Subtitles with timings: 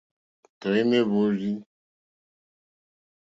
[0.59, 1.51] Tɔ̀ímá èhwórzí.